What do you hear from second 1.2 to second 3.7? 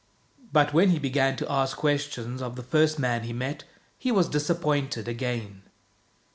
to ask questions of the first man he met,